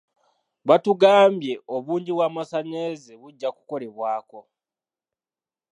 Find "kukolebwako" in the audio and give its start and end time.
3.55-4.39